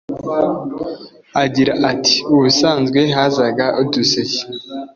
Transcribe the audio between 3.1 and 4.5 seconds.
hazaga uduseke